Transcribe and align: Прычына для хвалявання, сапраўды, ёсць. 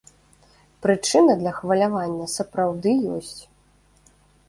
Прычына 0.85 1.35
для 1.43 1.53
хвалявання, 1.59 2.25
сапраўды, 2.39 2.99
ёсць. 3.19 3.41